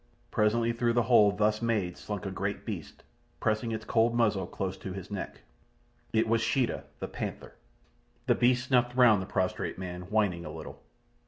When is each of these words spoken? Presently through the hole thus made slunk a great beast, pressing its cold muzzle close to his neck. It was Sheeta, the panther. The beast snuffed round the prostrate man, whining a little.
Presently 0.31 0.73
through 0.73 0.93
the 0.93 1.03
hole 1.03 1.31
thus 1.31 1.61
made 1.61 1.95
slunk 1.95 2.25
a 2.25 2.31
great 2.31 2.65
beast, 2.65 3.03
pressing 3.39 3.71
its 3.71 3.85
cold 3.85 4.15
muzzle 4.15 4.47
close 4.47 4.75
to 4.77 4.93
his 4.93 5.11
neck. 5.11 5.41
It 6.11 6.27
was 6.27 6.41
Sheeta, 6.41 6.85
the 6.97 7.07
panther. 7.07 7.53
The 8.25 8.33
beast 8.33 8.69
snuffed 8.69 8.95
round 8.95 9.21
the 9.21 9.27
prostrate 9.27 9.77
man, 9.77 10.09
whining 10.09 10.43
a 10.43 10.51
little. 10.51 10.81